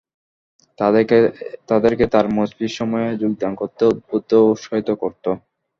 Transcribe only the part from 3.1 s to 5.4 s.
যোগদান করতে উদ্বুদ্ধ ও উৎসাহিত করত।